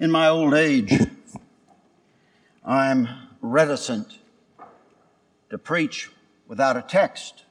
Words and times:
In 0.00 0.12
my 0.12 0.28
old 0.28 0.54
age, 0.54 0.96
I'm 2.64 3.08
reticent 3.40 4.18
to 5.50 5.58
preach 5.58 6.08
without 6.46 6.76
a 6.76 6.82
text. 6.82 7.42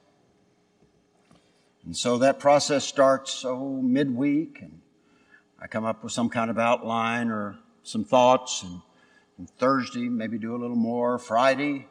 And 1.83 1.93
so 1.93 2.19
that 2.19 2.39
process 2.39 2.85
starts 2.85 3.33
so 3.33 3.81
midweek, 3.83 4.61
and 4.61 4.79
I 5.59 5.67
come 5.67 5.83
up 5.83 6.05
with 6.05 6.13
some 6.13 6.29
kind 6.29 6.49
of 6.49 6.57
outline 6.57 7.31
or 7.31 7.57
some 7.83 8.05
thoughts, 8.05 8.63
and, 8.63 8.81
and 9.37 9.49
Thursday 9.49 10.07
maybe 10.07 10.37
do 10.37 10.55
a 10.55 10.59
little 10.59 10.77
more, 10.77 11.19
Friday, 11.19 11.87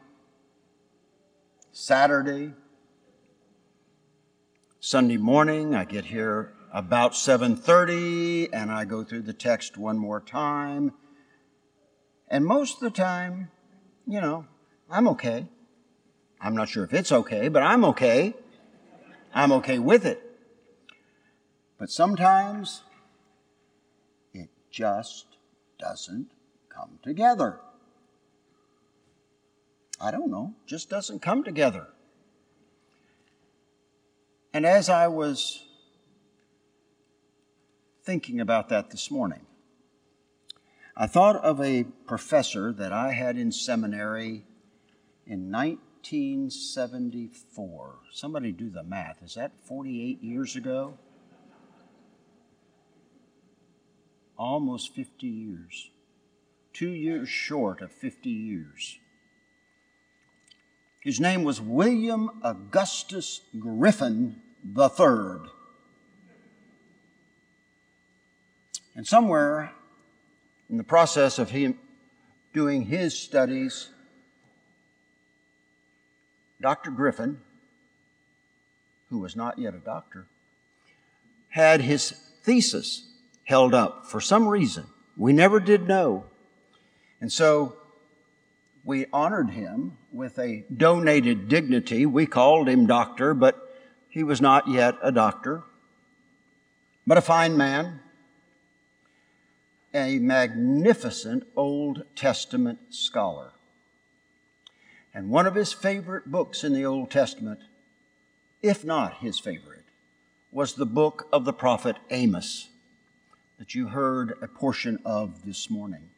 Saturday, 1.71 2.55
Sunday 4.81 5.19
morning, 5.19 5.75
I 5.75 5.85
get 5.85 6.07
here 6.07 6.56
about 6.77 7.15
7:30 7.15 8.51
and 8.53 8.71
I 8.71 8.85
go 8.85 9.03
through 9.03 9.23
the 9.23 9.33
text 9.33 9.79
one 9.79 9.97
more 9.97 10.21
time. 10.21 10.93
And 12.29 12.45
most 12.45 12.75
of 12.75 12.81
the 12.81 12.91
time, 12.91 13.51
you 14.07 14.21
know, 14.21 14.45
I'm 14.91 15.09
okay. 15.09 15.47
I'm 16.39 16.55
not 16.55 16.69
sure 16.69 16.85
if 16.85 16.93
it's 16.93 17.11
okay, 17.11 17.49
but 17.49 17.63
I'm 17.63 17.83
okay. 17.87 18.35
I'm 19.33 19.53
okay 19.53 19.79
with 19.79 20.05
it. 20.05 20.23
But 21.79 21.89
sometimes 21.89 22.83
it 24.35 24.51
just 24.71 25.39
doesn't 25.79 26.31
come 26.69 26.99
together. 27.03 27.59
I 29.99 30.11
don't 30.11 30.31
know, 30.31 30.53
just 30.67 30.91
doesn't 30.91 31.23
come 31.23 31.43
together. 31.43 31.87
And 34.53 34.67
as 34.67 34.91
I 34.91 35.09
was 35.09 35.66
thinking 38.07 38.41
about 38.41 38.69
that 38.69 38.91
this 38.91 39.11
morning. 39.11 39.41
I 40.97 41.09
thought 41.09 41.35
of 41.37 41.61
a 41.61 41.83
professor 42.07 42.73
that 42.73 42.93
I 42.93 43.13
had 43.13 43.37
in 43.37 43.51
seminary 43.51 44.45
in 45.27 45.51
1974. 45.51 47.95
Somebody 48.13 48.53
do 48.53 48.71
the 48.71 48.85
math. 48.85 49.25
Is 49.25 49.35
that 49.35 49.51
48 49.65 50.23
years 50.23 50.55
ago? 50.55 50.97
Almost 54.39 54.95
50 54.95 55.27
years. 55.27 55.91
Two 56.73 56.91
years 56.91 57.29
short 57.29 57.83
of 57.83 57.91
50 57.91 58.31
years. 58.31 59.01
His 61.03 61.19
name 61.19 61.43
was 61.43 61.61
William 61.61 62.31
Augustus 62.43 63.41
Griffin 63.59 64.37
III. 64.65 65.51
And 68.97 69.07
somewhere 69.07 69.73
in 70.71 70.79
the 70.79 70.85
process 70.85 71.39
of 71.39 71.51
him 71.51 71.79
doing 72.55 72.87
his 72.87 73.17
studies, 73.17 73.91
Dr. 76.63 76.91
Griffin, 76.91 77.39
who 79.11 79.19
was 79.19 79.37
not 79.37 79.59
yet 79.59 79.75
a 79.75 79.79
doctor, 79.79 80.27
had 81.51 81.83
his 81.83 82.11
thesis 82.43 83.07
held 83.45 83.75
up 83.75 84.07
for 84.07 84.21
some 84.21 84.49
reason. 84.49 84.87
We 85.15 85.35
never 85.35 85.61
did 85.61 85.87
know. 85.87 86.25
And 87.21 87.31
so 87.31 87.77
we 88.83 89.05
honored 89.13 89.51
him 89.51 89.99
with 90.11 90.39
a 90.39 90.65
donated 90.75 91.49
dignity. 91.49 92.07
We 92.07 92.25
called 92.25 92.67
him 92.67 92.87
doctor, 92.87 93.35
but 93.35 93.61
he 94.09 94.23
was 94.23 94.41
not 94.41 94.69
yet 94.69 94.95
a 95.03 95.13
doctor, 95.13 95.65
but 97.07 97.19
a 97.19 97.23
fine 97.23 97.59
man 97.59 98.01
a 99.97 100.19
magnificent 100.19 101.47
Old 101.57 102.03
Testament 102.15 102.79
scholar. 102.91 103.53
And 105.15 105.31
one 105.31 105.47
of 105.47 105.55
his 105.55 105.73
favorite 105.73 106.31
books 106.31 106.63
in 106.63 106.75
the 106.75 106.85
Old 106.85 107.11
Testament, 107.11 107.61
if 108.63 108.85
not 108.85 109.19
his 109.19 109.39
favorite, 109.39 109.87
was 110.53 110.75
the 110.75 110.85
book 110.85 111.29
of 111.33 111.47
the 111.47 111.53
prophet 111.55 111.97
Amos 112.11 112.69
that 113.59 113.75
you 113.75 113.89
heard 113.89 114.37
a 114.43 114.47
portion 114.47 114.99
of 115.07 115.47
this 115.47 115.71
morning. 115.71 116.11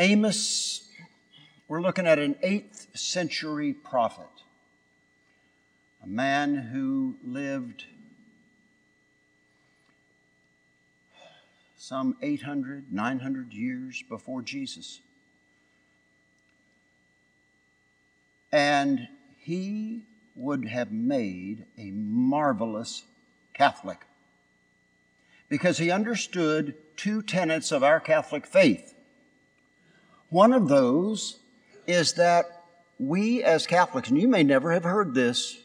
Amos, 0.00 0.88
we're 1.68 1.80
looking 1.80 2.08
at 2.08 2.18
an 2.18 2.34
8th 2.42 2.98
century 2.98 3.72
prophet, 3.72 4.26
a 6.02 6.08
man 6.08 6.56
who 6.56 7.14
lived 7.22 7.84
some 11.82 12.14
800, 12.20 12.92
900 12.92 13.54
years 13.54 14.04
before 14.06 14.42
Jesus. 14.42 15.00
And 18.52 19.08
he 19.38 20.04
would 20.34 20.68
have 20.68 20.92
made 20.92 21.64
a 21.78 21.90
marvelous 21.90 23.04
Catholic 23.54 24.00
because 25.48 25.78
he 25.78 25.90
understood 25.90 26.74
two 26.98 27.22
tenets 27.22 27.72
of 27.72 27.82
our 27.82 27.98
Catholic 27.98 28.44
faith. 28.44 28.94
One 30.28 30.52
of 30.52 30.68
those 30.68 31.38
is 31.86 32.12
that 32.12 32.44
we 32.98 33.42
as 33.42 33.66
Catholics, 33.66 34.10
and 34.10 34.20
you 34.20 34.28
may 34.28 34.42
never 34.42 34.72
have 34.72 34.84
heard 34.84 35.14
this, 35.14 35.56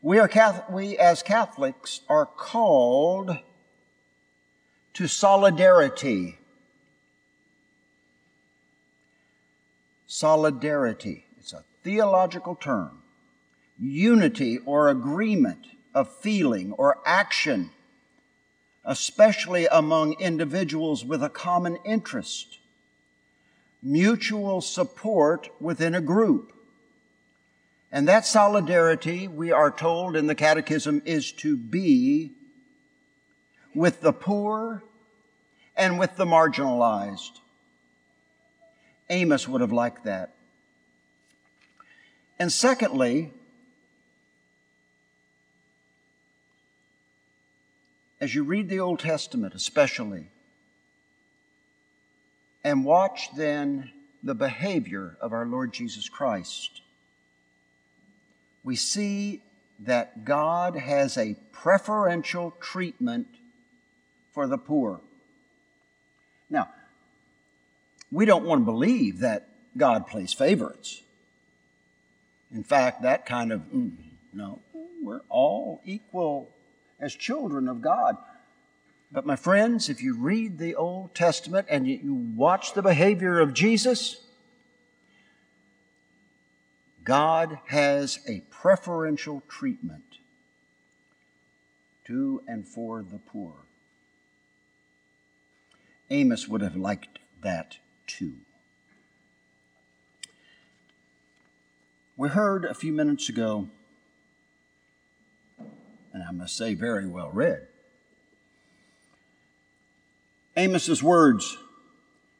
we, 0.00 0.18
are 0.18 0.26
Catholic, 0.26 0.70
we 0.70 0.96
as 0.96 1.22
Catholics 1.22 2.00
are 2.08 2.24
called 2.24 3.36
to 4.98 5.06
solidarity. 5.06 6.36
Solidarity. 10.08 11.24
It's 11.38 11.52
a 11.52 11.62
theological 11.84 12.56
term. 12.56 13.02
Unity 13.78 14.58
or 14.66 14.88
agreement 14.88 15.66
of 15.94 16.12
feeling 16.12 16.72
or 16.72 16.98
action, 17.06 17.70
especially 18.84 19.68
among 19.70 20.14
individuals 20.20 21.04
with 21.04 21.22
a 21.22 21.30
common 21.30 21.78
interest. 21.84 22.58
Mutual 23.80 24.60
support 24.60 25.48
within 25.60 25.94
a 25.94 26.00
group. 26.00 26.52
And 27.92 28.08
that 28.08 28.26
solidarity, 28.26 29.28
we 29.28 29.52
are 29.52 29.70
told 29.70 30.16
in 30.16 30.26
the 30.26 30.34
Catechism, 30.34 31.02
is 31.04 31.30
to 31.34 31.56
be 31.56 32.32
with 33.76 34.00
the 34.00 34.12
poor 34.12 34.82
and 35.78 35.98
with 35.98 36.16
the 36.16 36.26
marginalized. 36.26 37.38
Amos 39.08 39.48
would 39.48 39.60
have 39.60 39.72
liked 39.72 40.04
that. 40.04 40.34
And 42.38 42.52
secondly, 42.52 43.32
as 48.20 48.34
you 48.34 48.42
read 48.42 48.68
the 48.68 48.80
Old 48.80 48.98
Testament, 48.98 49.54
especially, 49.54 50.28
and 52.64 52.84
watch 52.84 53.34
then 53.36 53.92
the 54.22 54.34
behavior 54.34 55.16
of 55.20 55.32
our 55.32 55.46
Lord 55.46 55.72
Jesus 55.72 56.08
Christ, 56.08 56.82
we 58.64 58.74
see 58.74 59.42
that 59.78 60.24
God 60.24 60.74
has 60.74 61.16
a 61.16 61.36
preferential 61.52 62.52
treatment 62.60 63.28
for 64.32 64.46
the 64.48 64.58
poor. 64.58 65.00
Now, 66.50 66.68
we 68.10 68.24
don't 68.24 68.44
want 68.44 68.62
to 68.62 68.64
believe 68.64 69.20
that 69.20 69.48
God 69.76 70.06
plays 70.06 70.32
favorites. 70.32 71.02
In 72.52 72.64
fact, 72.64 73.02
that 73.02 73.26
kind 73.26 73.52
of, 73.52 73.60
mm, 73.72 73.92
no, 74.32 74.60
we're 75.02 75.20
all 75.28 75.80
equal 75.84 76.54
as 76.98 77.14
children 77.14 77.68
of 77.68 77.80
God. 77.80 78.16
But 79.10 79.26
my 79.26 79.36
friends, 79.36 79.88
if 79.88 80.02
you 80.02 80.16
read 80.16 80.58
the 80.58 80.74
Old 80.74 81.14
Testament 81.14 81.66
and 81.70 81.86
you 81.86 82.14
watch 82.14 82.74
the 82.74 82.82
behavior 82.82 83.40
of 83.40 83.54
Jesus, 83.54 84.22
God 87.04 87.58
has 87.66 88.20
a 88.28 88.40
preferential 88.50 89.42
treatment 89.48 90.18
to 92.06 92.42
and 92.46 92.66
for 92.68 93.02
the 93.02 93.18
poor. 93.18 93.54
Amos 96.10 96.48
would 96.48 96.60
have 96.60 96.76
liked 96.76 97.18
that 97.40 97.78
too. 98.08 98.34
We 102.16 102.28
heard 102.28 102.64
a 102.64 102.74
few 102.74 102.92
minutes 102.92 103.28
ago, 103.28 103.68
and 106.12 106.24
I 106.28 106.32
must 106.32 106.56
say, 106.56 106.74
very 106.74 107.06
well 107.06 107.30
read. 107.30 107.68
Amos's 110.56 111.00
words 111.00 111.56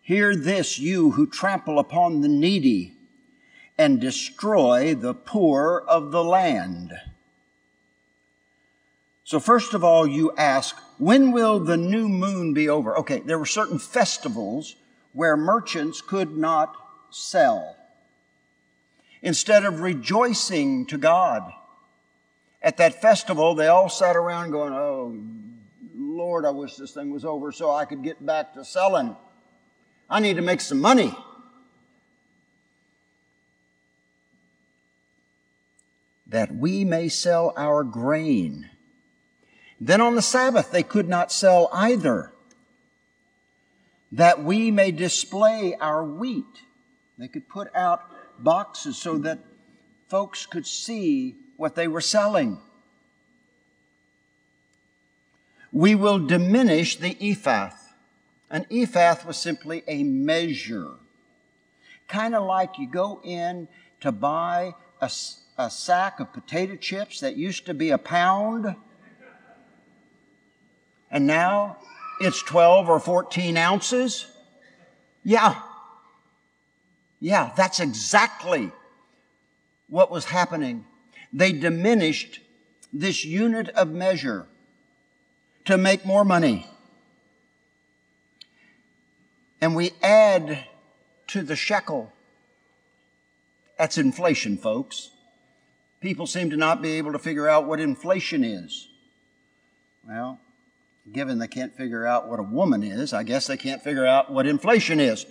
Hear 0.09 0.35
this, 0.35 0.79
you 0.79 1.11
who 1.11 1.27
trample 1.27 1.79
upon 1.79 2.23
the 2.23 2.29
needy 2.29 2.97
and 3.77 4.01
destroy 4.01 4.95
the 4.95 5.13
poor 5.13 5.85
of 5.87 6.13
the 6.13 6.25
land. 6.25 6.95
So, 9.23 9.39
first 9.39 9.75
of 9.75 9.85
all, 9.85 10.07
you 10.07 10.33
ask, 10.39 10.75
when 10.97 11.31
will 11.31 11.61
the 11.61 11.77
new 11.77 12.09
moon 12.09 12.55
be 12.55 12.71
over? 12.71 12.97
Okay, 12.97 13.21
there 13.21 13.39
were 13.39 13.45
certain 13.45 13.79
festivals 13.79 14.77
where 15.13 15.37
merchants 15.37 16.01
could 16.01 16.37
not 16.37 16.75
sell. 17.11 17.77
Instead 19.23 19.65
of 19.65 19.81
rejoicing 19.81 20.87
to 20.87 20.99
God 20.99 21.53
at 22.63 22.77
that 22.77 23.01
festival, 23.01 23.55
they 23.55 23.67
all 23.67 23.89
sat 23.89 24.17
around 24.17 24.51
going, 24.51 24.73
Oh, 24.73 25.19
Lord, 25.95 26.45
I 26.45 26.51
wish 26.51 26.77
this 26.77 26.93
thing 26.93 27.11
was 27.11 27.25
over 27.25 27.51
so 27.51 27.71
I 27.71 27.85
could 27.85 28.03
get 28.03 28.25
back 28.25 28.55
to 28.55 28.65
selling. 28.65 29.17
I 30.09 30.21
need 30.21 30.37
to 30.37 30.43
make 30.43 30.61
some 30.61 30.81
money. 30.81 31.15
That 36.27 36.55
we 36.55 36.85
may 36.85 37.09
sell 37.09 37.53
our 37.57 37.83
grain 37.83 38.71
then 39.81 40.01
on 40.01 40.15
the 40.15 40.23
Sabbath 40.23 40.71
they 40.71 40.83
could 40.83 41.09
not 41.09 41.31
sell 41.31 41.69
either, 41.73 42.33
that 44.13 44.43
we 44.43 44.71
may 44.71 44.91
display 44.91 45.75
our 45.81 46.05
wheat. 46.05 46.63
They 47.19 47.29
could 47.29 47.49
put 47.49 47.75
out 47.75 48.03
boxes 48.39 48.97
so 48.97 49.19
that 49.19 49.41
folks 50.09 50.47
could 50.47 50.67
see 50.67 51.37
what 51.57 51.75
they 51.75 51.89
were 51.89 52.01
selling. 52.01 52.59
We 55.73 55.95
will 55.95 56.19
diminish 56.19 56.97
the 56.97 57.17
ephah. 57.21 57.71
An 58.51 58.65
ephah 58.71 59.17
was 59.27 59.37
simply 59.37 59.83
a 59.87 60.03
measure. 60.03 60.93
Kind 62.07 62.35
of 62.35 62.45
like 62.45 62.79
you 62.79 62.89
go 62.89 63.21
in 63.23 63.69
to 64.01 64.11
buy 64.13 64.75
a, 65.01 65.11
a 65.59 65.69
sack 65.69 66.21
of 66.21 66.33
potato 66.33 66.77
chips 66.77 67.21
that 67.21 67.37
used 67.37 67.67
to 67.67 67.75
be 67.75 67.91
a 67.91 67.99
pound 67.99 68.75
and 71.11 71.27
now 71.27 71.79
it's 72.21 72.43
12 72.43 72.89
or 72.89 73.01
14 73.01 73.57
ounces? 73.57 74.27
Yeah. 75.25 75.61
Yeah, 77.21 77.53
that's 77.57 77.81
exactly 77.81 78.71
what 79.89 80.11
was 80.11 80.27
happening. 80.27 80.85
They 81.33 81.53
diminished 81.53 82.41
this 82.93 83.25
unit 83.25 83.69
of 83.71 83.91
measure 83.91 84.47
to 85.65 85.77
make 85.77 86.07
more 86.07 86.25
money. 86.25 86.67
And 89.61 89.75
we 89.75 89.91
add 90.03 90.65
to 91.29 91.43
the 91.43 91.57
shekel. 91.57 92.13
That's 93.77 93.99
inflation, 93.99 94.57
folks. 94.57 95.11
People 96.01 96.27
seem 96.27 96.51
to 96.51 96.57
not 96.57 96.81
be 96.81 96.93
able 96.93 97.13
to 97.13 97.19
figure 97.19 97.49
out 97.49 97.67
what 97.67 97.81
inflation 97.81 98.45
is. 98.45 98.89
Well, 100.09 100.41
given 101.13 101.39
they 101.39 101.49
can't 101.49 101.75
figure 101.77 102.07
out 102.07 102.29
what 102.29 102.39
a 102.39 102.43
woman 102.43 102.83
is, 102.83 103.13
I 103.13 103.23
guess 103.23 103.47
they 103.47 103.57
can't 103.57 103.83
figure 103.83 104.07
out 104.07 104.33
what 104.33 104.47
inflation 104.47 105.01
is. 105.01 105.27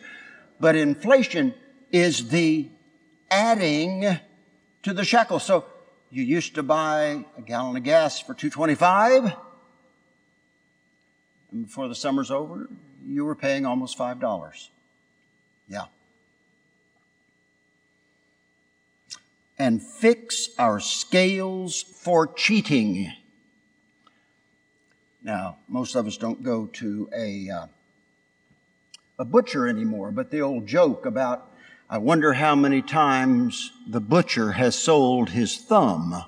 But 0.59 0.75
inflation 0.75 1.53
is 1.91 2.29
the 2.29 2.69
adding 3.29 4.19
to 4.83 4.94
the 4.94 5.03
shekel. 5.03 5.39
So 5.39 5.65
you 6.09 6.24
used 6.24 6.56
to 6.56 6.63
buy 6.63 7.25
a 7.38 7.41
gallon 7.41 7.77
of 7.77 7.83
gas 7.83 8.19
for 8.19 8.33
225 8.33 9.35
and 11.51 11.65
before 11.65 11.88
the 11.88 11.95
summer's 11.95 12.31
over, 12.31 12.69
you 13.06 13.25
were 13.25 13.35
paying 13.35 13.65
almost 13.65 13.97
$5. 13.97 14.69
Yeah. 15.68 15.85
And 19.57 19.81
fix 19.81 20.50
our 20.59 20.80
scales 20.80 21.81
for 21.81 22.27
cheating 22.27 23.12
now, 25.27 25.57
most 25.68 25.95
of 25.95 26.07
us 26.07 26.15
don't 26.15 26.41
go 26.41 26.68
to 26.68 27.09
a, 27.13 27.50
uh, 27.50 27.68
a 29.19 29.25
butcher 29.25 29.68
anymore, 29.68 30.09
but 30.09 30.31
the 30.31 30.39
old 30.39 30.65
joke 30.65 31.06
about, 31.06 31.51
I 31.89 31.97
wonder 31.97 32.31
how 32.31 32.56
many 32.56 32.81
times 32.81 33.74
the 33.85 34.00
butcher 34.00 34.53
has 34.53 34.74
sold 34.74 35.31
his 35.31 35.57
thumb 35.57 36.24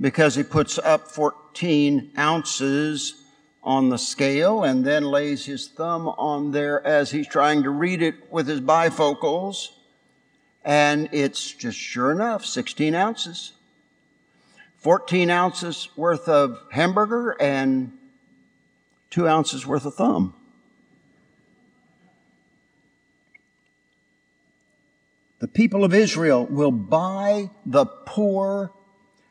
because 0.00 0.34
he 0.34 0.42
puts 0.42 0.80
up 0.80 1.12
14 1.12 2.10
ounces 2.18 3.22
on 3.62 3.88
the 3.88 3.98
scale 3.98 4.64
and 4.64 4.84
then 4.84 5.04
lays 5.04 5.44
his 5.46 5.68
thumb 5.68 6.08
on 6.08 6.50
there 6.50 6.84
as 6.84 7.12
he's 7.12 7.28
trying 7.28 7.62
to 7.62 7.70
read 7.70 8.02
it 8.02 8.32
with 8.32 8.48
his 8.48 8.60
bifocals. 8.60 9.68
And 10.64 11.08
it's 11.12 11.52
just 11.52 11.78
sure 11.78 12.10
enough, 12.10 12.44
16 12.44 12.96
ounces. 12.96 13.52
14 14.80 15.28
ounces 15.28 15.90
worth 15.94 16.26
of 16.26 16.58
hamburger 16.70 17.36
and 17.40 17.92
two 19.10 19.28
ounces 19.28 19.66
worth 19.66 19.84
of 19.84 19.94
thumb. 19.94 20.34
The 25.40 25.48
people 25.48 25.84
of 25.84 25.92
Israel 25.94 26.46
will 26.46 26.70
buy 26.70 27.50
the 27.64 27.84
poor 27.84 28.72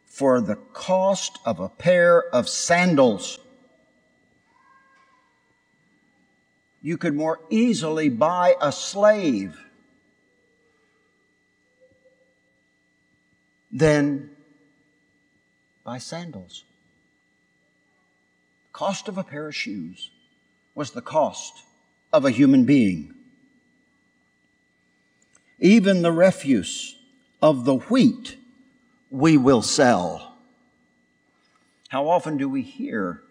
for 0.05 0.39
the 0.41 0.55
cost 0.55 1.39
of 1.45 1.59
a 1.59 1.69
pair 1.69 2.23
of 2.33 2.47
sandals. 2.47 3.39
You 6.81 6.97
could 6.97 7.15
more 7.15 7.39
easily 7.49 8.09
buy 8.09 8.55
a 8.61 8.71
slave 8.71 9.57
than 13.71 14.31
buy 15.89 15.97
sandals. 15.97 16.65
The 18.67 18.73
cost 18.73 19.07
of 19.07 19.17
a 19.17 19.23
pair 19.23 19.47
of 19.47 19.55
shoes 19.55 20.11
was 20.75 20.91
the 20.91 21.01
cost 21.01 21.63
of 22.13 22.25
a 22.25 22.29
human 22.29 22.63
being. 22.63 23.15
Even 25.57 26.03
the 26.03 26.11
refuse 26.11 26.95
of 27.41 27.65
the 27.65 27.77
wheat 27.77 28.37
we 29.09 29.35
will 29.35 29.63
sell. 29.63 30.37
How 31.87 32.07
often 32.07 32.37
do 32.37 32.47
we 32.47 32.61
hear 32.61 33.23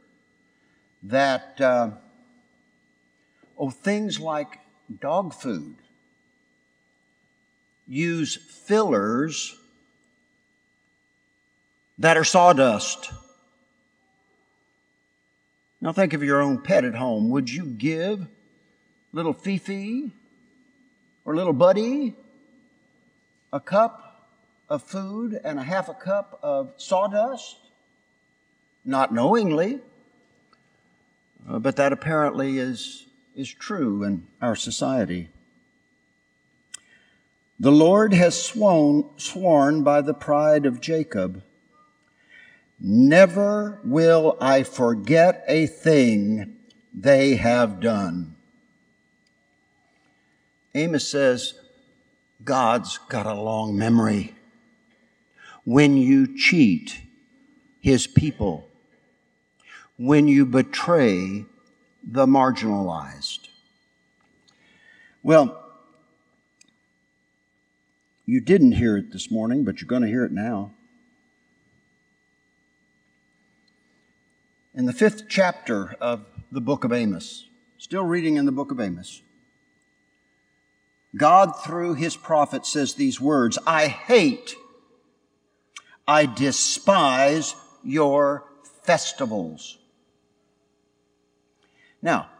that, 1.04 1.60
uh, 1.60 1.90
oh, 3.56 3.70
things 3.70 4.18
like 4.18 4.58
dog 4.98 5.32
food 5.32 5.76
use 7.86 8.34
fillers 8.34 9.56
that 11.98 12.16
are 12.16 12.24
sawdust. 12.24 13.12
Now 15.80 15.92
think 15.92 16.12
of 16.12 16.22
your 16.22 16.40
own 16.40 16.62
pet 16.62 16.84
at 16.84 16.94
home. 16.94 17.30
Would 17.30 17.50
you 17.50 17.64
give 17.64 18.26
little 19.12 19.32
Fifi 19.32 20.12
or 21.24 21.36
little 21.36 21.52
Buddy 21.52 22.14
a 23.52 23.60
cup 23.60 24.30
of 24.68 24.82
food 24.82 25.40
and 25.42 25.58
a 25.58 25.62
half 25.62 25.88
a 25.88 25.94
cup 25.94 26.38
of 26.42 26.72
sawdust? 26.76 27.56
Not 28.84 29.12
knowingly, 29.12 29.80
uh, 31.48 31.58
but 31.58 31.76
that 31.76 31.92
apparently 31.92 32.58
is, 32.58 33.06
is 33.34 33.52
true 33.52 34.02
in 34.02 34.26
our 34.40 34.56
society. 34.56 35.28
The 37.60 37.72
Lord 37.72 38.14
has 38.14 38.40
sworn, 38.40 39.10
sworn 39.16 39.82
by 39.82 40.00
the 40.00 40.14
pride 40.14 40.64
of 40.64 40.80
Jacob 40.80 41.42
Never 42.80 43.80
will 43.84 44.36
I 44.40 44.62
forget 44.62 45.44
a 45.48 45.66
thing 45.66 46.56
they 46.94 47.36
have 47.36 47.80
done. 47.80 48.36
Amos 50.74 51.08
says, 51.08 51.54
God's 52.44 52.98
got 53.08 53.26
a 53.26 53.34
long 53.34 53.76
memory. 53.76 54.34
When 55.64 55.96
you 55.96 56.36
cheat 56.38 57.00
his 57.80 58.06
people, 58.06 58.68
when 59.96 60.28
you 60.28 60.46
betray 60.46 61.44
the 62.02 62.26
marginalized. 62.26 63.48
Well, 65.22 65.64
you 68.24 68.40
didn't 68.40 68.72
hear 68.72 68.96
it 68.96 69.12
this 69.12 69.30
morning, 69.30 69.64
but 69.64 69.80
you're 69.80 69.88
going 69.88 70.02
to 70.02 70.08
hear 70.08 70.24
it 70.24 70.32
now. 70.32 70.72
In 74.78 74.86
the 74.86 74.92
fifth 74.92 75.24
chapter 75.28 75.96
of 76.00 76.24
the 76.52 76.60
book 76.60 76.84
of 76.84 76.92
Amos, 76.92 77.48
still 77.78 78.04
reading 78.04 78.36
in 78.36 78.46
the 78.46 78.52
book 78.52 78.70
of 78.70 78.78
Amos, 78.78 79.22
God, 81.16 81.50
through 81.64 81.94
his 81.94 82.16
prophet, 82.16 82.64
says 82.64 82.94
these 82.94 83.20
words 83.20 83.58
I 83.66 83.88
hate, 83.88 84.54
I 86.06 86.26
despise 86.26 87.56
your 87.82 88.44
festivals. 88.84 89.78
Now, 92.00 92.30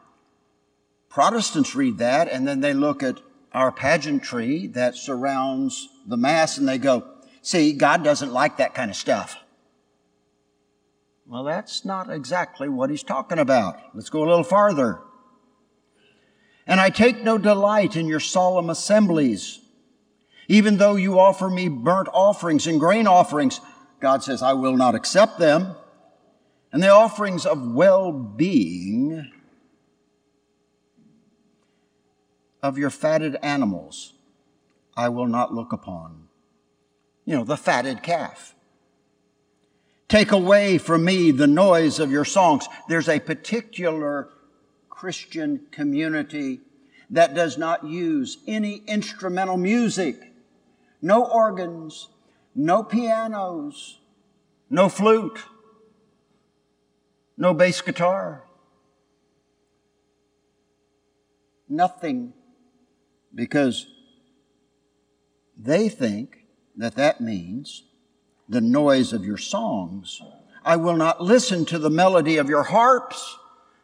Protestants 1.09 1.75
read 1.75 1.99
that 1.99 2.29
and 2.31 2.47
then 2.47 2.61
they 2.61 2.73
look 2.73 3.03
at 3.03 3.19
our 3.53 3.73
pageantry 3.73 4.69
that 4.69 4.95
surrounds 4.95 5.89
the 6.07 6.17
Mass 6.17 6.57
and 6.57 6.69
they 6.69 6.79
go, 6.79 7.05
see, 7.43 7.73
God 7.73 8.05
doesn't 8.05 8.33
like 8.33 8.59
that 8.59 8.75
kind 8.75 8.93
of 8.93 8.97
stuff. 8.97 9.39
Well, 11.29 11.45
that's 11.45 11.85
not 11.85 12.09
exactly 12.09 12.71
what 12.71 12.89
he's 12.89 13.03
talking 13.03 13.39
about. 13.39 13.79
Let's 13.95 14.09
go 14.09 14.21
a 14.21 14.29
little 14.29 14.43
farther. 14.43 15.01
And 16.67 16.81
I 16.81 16.89
take 16.89 17.23
no 17.23 17.37
delight 17.37 17.97
in 17.97 18.07
your 18.07 18.21
solemn 18.21 18.71
assemblies. 18.71 19.61
Even 20.49 20.79
though 20.79 20.97
you 20.97 21.19
offer 21.19 21.51
me 21.51 21.69
burnt 21.69 22.09
offerings 22.15 22.67
and 22.67 22.81
grain 22.81 23.07
offerings, 23.07 23.61
God 24.01 24.23
says, 24.23 24.43
I 24.43 24.55
will 24.55 24.77
not 24.77 24.95
accept 24.95 25.39
them. 25.39 25.77
And 26.73 26.83
the 26.83 26.89
offerings 26.89 27.45
of 27.45 27.73
well 27.73 28.11
being 28.11 29.31
of 32.63 32.79
your 32.79 32.91
fatted 32.91 33.37
animals, 33.43 34.15
I 34.97 35.11
will 35.11 35.27
not 35.27 35.53
look 35.53 35.75
upon. 35.75 36.29
You 37.27 37.37
know, 37.37 37.45
the 37.45 37.59
fatted 37.59 38.03
calf. 38.03 38.55
Take 40.09 40.33
away 40.33 40.79
from 40.79 41.05
me 41.05 41.31
the 41.31 41.47
noise 41.47 41.99
of 41.99 42.11
your 42.11 42.25
songs. 42.25 42.67
There's 42.89 43.11
a 43.11 43.21
particular 43.21 44.31
Christian 44.89 45.67
community 45.71 46.61
that 47.11 47.35
does 47.35 47.59
not 47.59 47.85
use 47.85 48.39
any 48.47 48.83
instrumental 48.87 49.59
music, 49.59 50.33
no 51.03 51.25
organs, 51.25 52.09
no 52.55 52.83
pianos, 52.83 54.01
no 54.71 54.89
flute, 54.89 55.45
no 57.37 57.55
bass 57.55 57.81
guitar, 57.81 58.45
nothing, 61.69 62.33
because 63.35 63.87
they 65.57 65.89
think 65.89 66.47
that 66.77 66.95
that 66.97 67.21
means 67.21 67.85
the 68.49 68.61
noise 68.61 69.13
of 69.13 69.25
your 69.25 69.37
songs. 69.37 70.21
I 70.65 70.77
will 70.77 70.97
not 70.97 71.23
listen 71.23 71.65
to 71.67 71.79
the 71.79 71.91
melody 71.91 72.37
of 72.37 72.49
your 72.49 72.65
harps. 72.65 73.37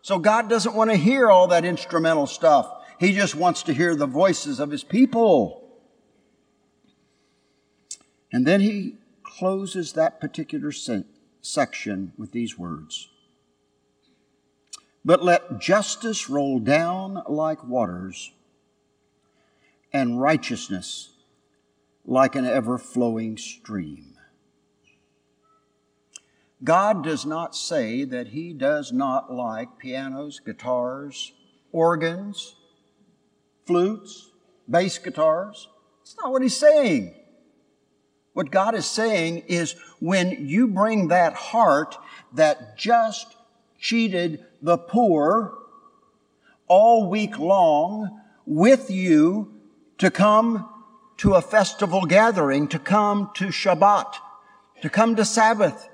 So 0.02 0.18
God 0.18 0.49
doesn't 0.49 0.75
want 0.75 0.90
to 0.90 0.97
hear 0.97 1.30
all 1.30 1.49
that 1.49 1.64
instrumental 1.64 2.26
stuff. 2.26 2.71
He 2.99 3.12
just 3.12 3.35
wants 3.35 3.62
to 3.64 3.75
hear 3.75 3.94
the 3.94 4.06
voices 4.06 4.61
of 4.61 4.71
his 4.71 4.85
people. 4.85 5.64
And 8.33 8.47
then 8.47 8.61
he 8.61 8.97
closes 9.23 9.92
that 9.92 10.21
particular 10.21 10.73
se- 10.73 11.04
section 11.40 12.12
with 12.16 12.33
these 12.33 12.59
words 12.59 13.09
But 15.04 15.23
let 15.23 15.59
justice 15.61 16.28
roll 16.28 16.59
down 16.59 17.23
like 17.28 17.64
waters, 17.64 18.33
and 19.92 20.21
righteousness 20.21 21.11
like 22.04 22.35
an 22.35 22.44
ever 22.44 22.78
flowing 22.78 23.37
stream. 23.37 24.13
God 26.64 27.04
does 27.04 27.26
not 27.26 27.54
say 27.54 28.04
that 28.04 28.28
He 28.28 28.54
does 28.54 28.90
not 28.90 29.33
like 29.33 29.78
pianos, 29.78 30.40
guitars, 30.40 31.33
organs, 31.73 32.56
flutes, 33.66 34.30
bass 34.68 34.97
guitars. 34.97 35.68
That's 36.00 36.16
not 36.16 36.33
what 36.33 36.42
He's 36.42 36.56
saying. 36.56 37.14
What 38.33 38.50
God 38.50 38.75
is 38.75 38.87
saying 38.87 39.44
is 39.47 39.76
when 40.00 40.49
you 40.49 40.66
bring 40.66 41.09
that 41.09 41.35
heart 41.35 41.97
that 42.33 42.78
just 42.78 43.37
cheated 43.78 44.44
the 44.62 44.78
poor 44.78 45.59
all 46.66 47.09
week 47.11 47.38
long 47.38 48.21
with 48.47 48.90
you 48.90 49.52
to 49.99 50.11
come 50.11 50.68
to 51.18 51.35
a 51.35 51.42
festival 51.42 52.06
gathering, 52.06 52.66
to 52.68 52.78
come 52.78 53.30
to 53.35 53.47
Shabbat, 53.47 54.14
to 54.83 54.88
come 54.88 55.14
to 55.16 55.25
Sabbath, 55.25 55.88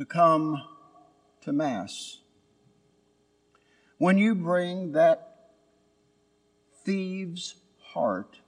to 0.00 0.06
come 0.06 0.62
to 1.42 1.52
Mass. 1.52 2.20
When 3.98 4.16
you 4.16 4.34
bring 4.34 4.92
that 4.92 5.50
thief's 6.82 7.56
heart 7.92 8.38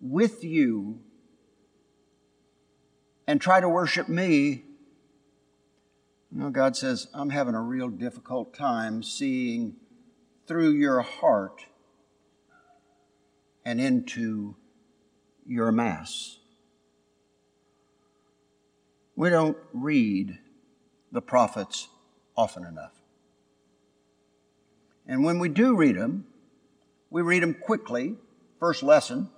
with 0.00 0.42
you 0.42 0.98
and 3.28 3.40
try 3.40 3.60
to 3.60 3.68
worship 3.68 4.08
me, 4.08 4.64
you 6.32 6.40
know, 6.40 6.50
God 6.50 6.76
says, 6.76 7.06
I'm 7.14 7.30
having 7.30 7.54
a 7.54 7.62
real 7.62 7.88
difficult 7.88 8.52
time 8.52 9.04
seeing 9.04 9.76
through 10.48 10.72
your 10.72 11.02
heart 11.02 11.66
and 13.64 13.80
into 13.80 14.56
your 15.46 15.70
Mass. 15.70 16.38
We 19.14 19.30
don't 19.30 19.56
read 19.72 20.36
the 21.12 21.22
prophets 21.22 21.88
often 22.36 22.64
enough. 22.64 22.92
And 25.06 25.24
when 25.24 25.38
we 25.38 25.48
do 25.48 25.74
read 25.74 25.96
them, 25.96 26.26
we 27.10 27.22
read 27.22 27.42
them 27.42 27.54
quickly, 27.54 28.16
first 28.60 28.82
lesson. 28.82 29.30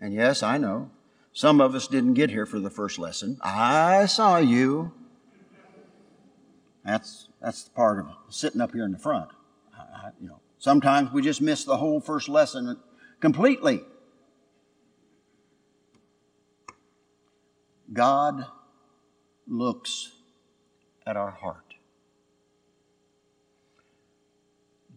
And 0.00 0.14
yes, 0.14 0.42
I 0.42 0.58
know, 0.58 0.90
some 1.32 1.60
of 1.60 1.74
us 1.74 1.88
didn't 1.88 2.14
get 2.14 2.30
here 2.30 2.46
for 2.46 2.60
the 2.60 2.70
first 2.70 2.98
lesson. 2.98 3.38
I 3.42 4.06
saw 4.06 4.38
you. 4.38 4.92
That's, 6.84 7.28
that's 7.42 7.64
the 7.64 7.70
part 7.70 7.98
of 7.98 8.06
sitting 8.28 8.60
up 8.60 8.72
here 8.72 8.84
in 8.84 8.92
the 8.92 8.98
front. 8.98 9.28
I, 9.76 10.10
you 10.20 10.28
know, 10.28 10.40
sometimes 10.58 11.12
we 11.12 11.22
just 11.22 11.42
miss 11.42 11.64
the 11.64 11.76
whole 11.76 12.00
first 12.00 12.28
lesson 12.28 12.78
completely. 13.20 13.82
God 17.92 18.46
looks 19.46 20.12
at 21.08 21.16
our 21.16 21.30
heart. 21.30 21.74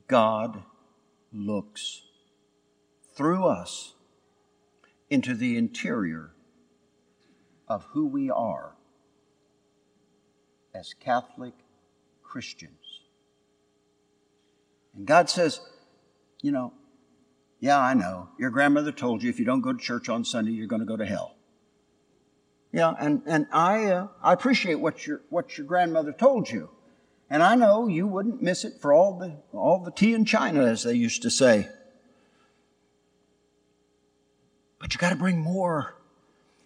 God 0.08 0.64
looks 1.32 2.02
through 3.16 3.46
us 3.46 3.94
into 5.10 5.34
the 5.34 5.56
interior 5.56 6.32
of 7.66 7.86
who 7.92 8.06
we 8.06 8.30
are 8.30 8.74
as 10.76 10.94
Catholic 11.00 11.54
Christians. 12.22 13.04
And 14.94 15.06
God 15.06 15.30
says, 15.30 15.62
you 16.42 16.52
know, 16.52 16.74
yeah, 17.62 17.80
I 17.80 17.94
know. 17.94 18.30
Your 18.38 18.50
grandmother 18.50 18.92
told 18.92 19.24
you 19.24 19.30
if 19.30 19.40
you 19.40 19.46
don't 19.46 19.62
go 19.62 19.72
to 19.72 19.80
church 19.80 20.10
on 20.10 20.26
Sunday, 20.26 20.52
you're 20.52 20.68
going 20.68 20.82
to 20.82 20.86
go 20.86 20.98
to 20.98 21.06
hell. 21.06 21.36
Yeah, 22.72 22.94
and, 23.00 23.22
and 23.26 23.48
I, 23.52 23.86
uh, 23.86 24.08
I 24.24 24.32
appreciate 24.34 24.76
what 24.76 25.06
your, 25.06 25.22
what 25.30 25.58
your 25.58 25.68
grandmother 25.68 26.14
told 26.14 26.50
you. 26.50 26.70
And 27.30 27.44
I 27.44 27.56
know 27.56 27.88
you 27.88 28.08
wouldn't 28.08 28.42
miss 28.42 28.64
it 28.64 28.74
for 28.82 28.94
all 28.94 29.18
the, 29.18 29.38
all 29.54 29.80
the 29.80 29.92
tea 29.92 30.14
in 30.14 30.26
China, 30.26 30.66
as 30.66 30.84
they 30.84 30.94
used 30.94 31.22
to 31.24 31.30
say. 31.30 31.70
But 34.80 34.94
you 34.94 35.00
got 35.00 35.12
to 35.12 35.16
bring 35.16 35.40
more 35.40 35.96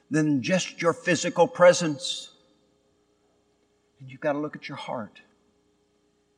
than 0.09 0.41
just 0.41 0.81
your 0.81 0.93
physical 0.93 1.47
presence. 1.47 2.31
And 3.99 4.09
you've 4.09 4.21
got 4.21 4.33
to 4.33 4.39
look 4.39 4.55
at 4.55 4.69
your 4.69 4.77
heart 4.77 5.21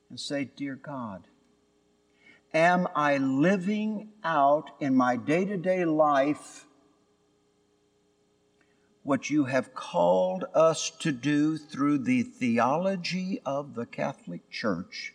and 0.10 0.20
say, 0.20 0.50
Dear 0.56 0.76
God, 0.76 1.28
am 2.54 2.88
I 2.96 3.18
living 3.18 4.10
out 4.24 4.72
in 4.80 4.96
my 4.96 5.18
day 5.18 5.44
to 5.46 5.58
day 5.58 5.84
life 5.84 6.67
what 9.08 9.30
you 9.30 9.46
have 9.46 9.74
called 9.74 10.44
us 10.54 10.90
to 10.90 11.14
do 11.14 11.58
through 11.58 11.98
the 11.98 12.24
theology 12.24 13.40
of 13.46 13.74
the 13.74 13.86
Catholic 13.86 14.50
Church 14.50 15.14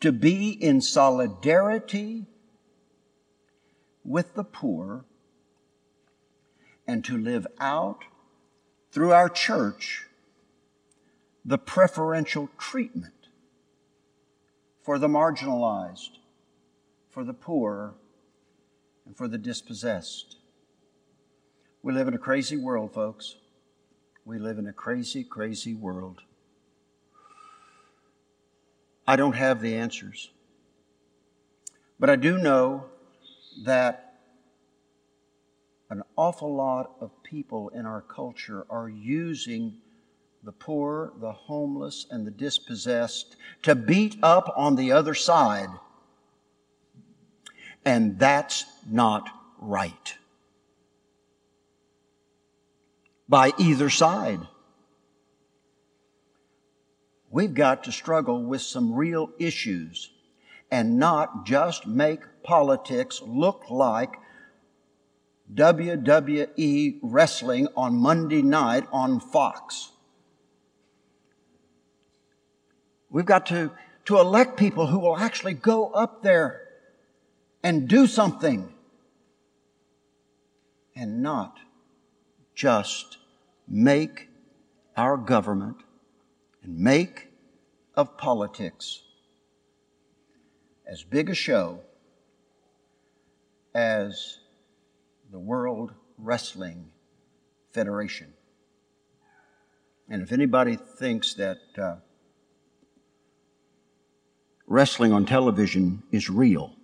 to 0.00 0.12
be 0.12 0.50
in 0.50 0.82
solidarity 0.82 2.26
with 4.04 4.34
the 4.34 4.44
poor 4.44 5.06
and 6.86 7.02
to 7.06 7.16
live 7.16 7.46
out 7.58 8.04
through 8.92 9.12
our 9.12 9.30
church 9.30 10.04
the 11.42 11.56
preferential 11.56 12.50
treatment 12.58 13.28
for 14.82 14.98
the 14.98 15.08
marginalized, 15.08 16.18
for 17.08 17.24
the 17.24 17.32
poor, 17.32 17.94
and 19.06 19.16
for 19.16 19.26
the 19.26 19.38
dispossessed. 19.38 20.39
We 21.82 21.94
live 21.94 22.08
in 22.08 22.14
a 22.14 22.18
crazy 22.18 22.58
world, 22.58 22.92
folks. 22.92 23.36
We 24.26 24.38
live 24.38 24.58
in 24.58 24.66
a 24.66 24.72
crazy, 24.72 25.24
crazy 25.24 25.74
world. 25.74 26.20
I 29.06 29.16
don't 29.16 29.32
have 29.32 29.62
the 29.62 29.76
answers. 29.76 30.30
But 31.98 32.10
I 32.10 32.16
do 32.16 32.36
know 32.36 32.84
that 33.64 34.20
an 35.88 36.02
awful 36.16 36.54
lot 36.54 36.96
of 37.00 37.10
people 37.22 37.70
in 37.70 37.86
our 37.86 38.02
culture 38.02 38.66
are 38.68 38.88
using 38.90 39.78
the 40.44 40.52
poor, 40.52 41.12
the 41.18 41.32
homeless, 41.32 42.06
and 42.10 42.26
the 42.26 42.30
dispossessed 42.30 43.36
to 43.62 43.74
beat 43.74 44.16
up 44.22 44.52
on 44.54 44.76
the 44.76 44.92
other 44.92 45.14
side. 45.14 45.70
And 47.86 48.18
that's 48.18 48.66
not 48.86 49.30
right. 49.58 50.14
By 53.30 53.52
either 53.58 53.88
side. 53.88 54.40
we've 57.30 57.54
got 57.54 57.84
to 57.84 57.92
struggle 57.92 58.42
with 58.42 58.60
some 58.60 58.92
real 58.92 59.30
issues 59.38 60.10
and 60.70 60.98
not 60.98 61.46
just 61.46 61.86
make 61.86 62.20
politics 62.42 63.22
look 63.24 63.70
like 63.70 64.14
WWE 65.54 66.98
wrestling 67.02 67.68
on 67.76 67.96
Monday 67.96 68.42
night 68.42 68.86
on 68.92 69.20
Fox. 69.20 69.90
We've 73.08 73.24
got 73.24 73.46
to, 73.46 73.72
to 74.04 74.18
elect 74.18 74.56
people 74.56 74.86
who 74.86 75.00
will 75.00 75.16
actually 75.16 75.54
go 75.54 75.90
up 75.90 76.22
there 76.22 76.62
and 77.62 77.88
do 77.88 78.06
something 78.06 78.72
and 80.94 81.22
not 81.22 81.58
just 82.54 83.18
make 83.70 84.28
our 84.96 85.16
government 85.16 85.76
and 86.62 86.76
make 86.76 87.28
of 87.94 88.18
politics 88.18 89.02
as 90.86 91.04
big 91.04 91.30
a 91.30 91.34
show 91.34 91.80
as 93.72 94.40
the 95.30 95.38
World 95.38 95.94
Wrestling 96.18 96.90
Federation. 97.72 98.32
And 100.08 100.22
if 100.22 100.32
anybody 100.32 100.74
thinks 100.74 101.34
that 101.34 101.58
uh, 101.78 101.96
wrestling 104.66 105.12
on 105.12 105.24
television 105.24 106.02
is 106.10 106.28
real, 106.28 106.74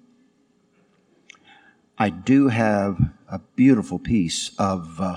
I 1.99 2.11
do 2.11 2.47
have 2.49 3.01
a 3.29 3.41
beautiful 3.57 3.99
piece 3.99 4.53
of, 4.59 5.01
uh, 5.01 5.17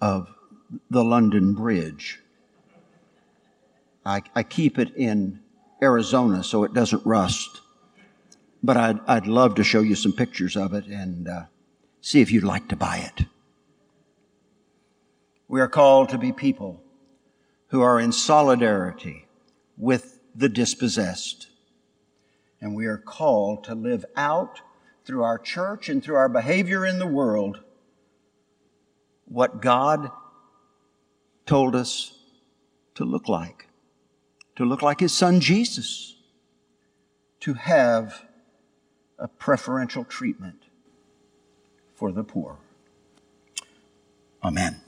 of 0.00 0.34
the 0.90 1.04
London 1.04 1.54
Bridge. 1.54 2.20
I, 4.04 4.22
I 4.34 4.42
keep 4.42 4.78
it 4.78 4.94
in 4.96 5.40
Arizona 5.82 6.42
so 6.42 6.64
it 6.64 6.74
doesn't 6.74 7.04
rust. 7.04 7.60
But 8.62 8.76
I'd, 8.76 9.00
I'd 9.06 9.26
love 9.26 9.54
to 9.56 9.64
show 9.64 9.80
you 9.80 9.94
some 9.94 10.12
pictures 10.12 10.56
of 10.56 10.74
it 10.74 10.86
and 10.86 11.28
uh, 11.28 11.42
see 12.00 12.20
if 12.20 12.32
you'd 12.32 12.44
like 12.44 12.68
to 12.68 12.76
buy 12.76 12.98
it. 12.98 13.26
We 15.46 15.60
are 15.60 15.68
called 15.68 16.08
to 16.10 16.18
be 16.18 16.32
people 16.32 16.82
who 17.68 17.80
are 17.82 18.00
in 18.00 18.12
solidarity 18.12 19.26
with 19.76 20.20
the 20.34 20.48
dispossessed. 20.48 21.48
And 22.60 22.74
we 22.74 22.86
are 22.86 22.98
called 22.98 23.64
to 23.64 23.74
live 23.74 24.04
out 24.16 24.60
through 25.04 25.22
our 25.22 25.38
church 25.38 25.88
and 25.88 26.02
through 26.02 26.16
our 26.16 26.28
behavior 26.28 26.84
in 26.84 26.98
the 26.98 27.06
world 27.06 27.60
what 29.26 29.60
God 29.62 30.10
told 31.48 31.74
us 31.74 32.12
to 32.94 33.04
look 33.04 33.26
like, 33.26 33.68
to 34.54 34.66
look 34.66 34.82
like 34.82 35.00
His 35.00 35.14
Son 35.14 35.40
Jesus, 35.40 36.16
to 37.40 37.54
have 37.54 38.26
a 39.18 39.28
preferential 39.28 40.04
treatment 40.04 40.64
for 41.94 42.12
the 42.12 42.22
poor. 42.22 42.58
Amen. 44.44 44.82